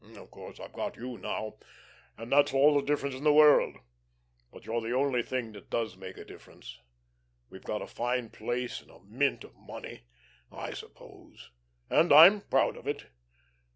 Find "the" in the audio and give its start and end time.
2.73-2.81, 3.23-3.31, 4.81-4.95